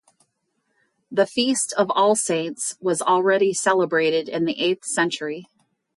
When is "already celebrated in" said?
3.03-4.45